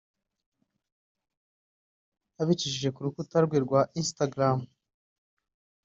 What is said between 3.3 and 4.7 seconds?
rwe rwa Instagram